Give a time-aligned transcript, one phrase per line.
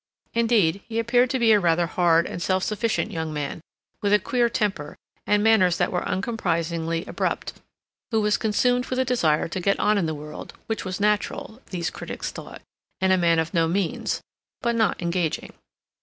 [0.33, 3.61] Indeed, he appeared to be rather a hard and self sufficient young man,
[4.01, 4.95] with a queer temper,
[5.27, 7.53] and manners that were uncompromisingly abrupt,
[8.09, 11.61] who was consumed with a desire to get on in the world, which was natural,
[11.69, 12.63] these critics thought,
[12.99, 14.21] in a man of no means,
[14.63, 15.53] but not engaging.